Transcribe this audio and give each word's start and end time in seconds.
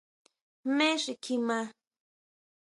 ¿Jmé 0.73 0.87
xi 1.03 1.13
kjima? 1.23 1.59